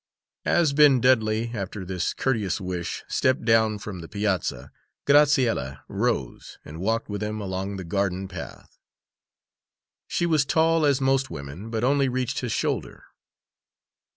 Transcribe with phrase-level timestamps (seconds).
[0.47, 4.71] As Ben Dudley, after this courteous wish, stepped down from the piazza,
[5.05, 8.79] Graciella rose and walked with him along the garden path.
[10.07, 13.03] She was tall as most women, but only reached his shoulder.